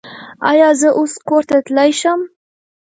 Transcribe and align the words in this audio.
ایا 0.49 0.69
زه 0.79 0.89
اوس 0.99 1.13
کور 1.27 1.43
ته 1.49 1.57
تلی 1.65 1.91
شم؟ 1.99 2.19